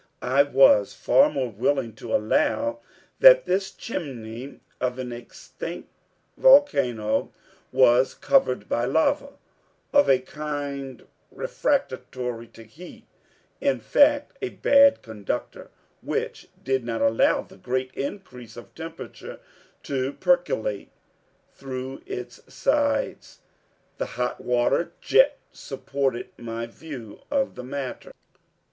I 0.23 0.41
was 0.41 0.95
far 0.95 1.29
more 1.29 1.51
willing 1.51 1.93
to 1.97 2.15
allow 2.15 2.79
that 3.19 3.45
this 3.45 3.69
chimney 3.69 4.59
of 4.79 4.97
an 4.97 5.11
extinct 5.11 5.89
volcano 6.37 7.31
was 7.71 8.15
covered 8.15 8.67
by 8.67 8.85
lava 8.85 9.33
of 9.93 10.09
a 10.09 10.17
kind 10.17 11.05
refractory 11.29 12.47
to 12.47 12.63
heat 12.63 13.05
in 13.59 13.79
fact 13.79 14.35
a 14.41 14.49
bad 14.49 15.03
conductor 15.03 15.69
which 16.01 16.47
did 16.63 16.83
not 16.83 17.03
allow 17.03 17.41
the 17.43 17.57
great 17.57 17.93
increase 17.93 18.57
of 18.57 18.73
temperature 18.73 19.39
to 19.83 20.13
percolate 20.13 20.89
through 21.53 22.01
its 22.07 22.51
sides. 22.51 23.41
The 23.99 24.07
hot 24.17 24.41
water 24.43 24.93
jet 24.99 25.37
supported 25.51 26.29
my 26.39 26.65
view 26.65 27.19
of 27.29 27.53
the 27.53 27.63
matter. 27.63 28.11